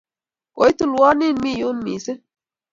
Koi 0.55 0.71
tulwonin 0.77 1.35
mi 1.43 1.51
yun 1.61 1.77
missing'. 1.85 2.23